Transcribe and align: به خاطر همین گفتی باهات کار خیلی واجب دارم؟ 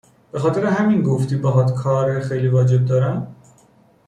به 0.31 0.39
خاطر 0.39 0.65
همین 0.65 1.01
گفتی 1.03 1.35
باهات 1.35 1.75
کار 1.75 2.19
خیلی 2.19 2.47
واجب 2.47 2.85
دارم؟ 2.85 3.35